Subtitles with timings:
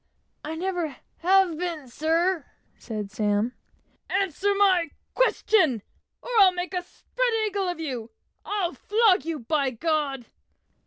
[0.43, 2.47] "I never have been, sir,"
[2.79, 3.53] said Sam.
[4.09, 5.83] "Answer my question,
[6.23, 8.09] or I'll make a spread eagle of you!
[8.43, 9.77] I'll flog you, by G
[10.21, 10.25] d."